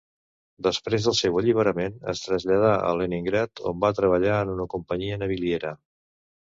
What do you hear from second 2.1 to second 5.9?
es traslladà a Leningrad on va treballar en una companyia naviliera.